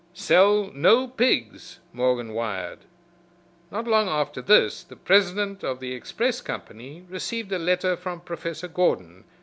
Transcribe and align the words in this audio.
"Sell 0.15 0.71
no 0.73 1.07
pigs," 1.07 1.77
Morgan 1.93 2.33
wired. 2.33 2.85
Not 3.69 3.87
long 3.87 4.09
after 4.09 4.41
this 4.41 4.81
the 4.83 4.95
president 4.95 5.63
of 5.63 5.79
the 5.79 5.93
express 5.93 6.41
company 6.41 7.05
received 7.07 7.51
a 7.51 7.59
letter 7.59 7.95
from 7.95 8.21
Professor 8.21 8.67
Gordon. 8.67 9.25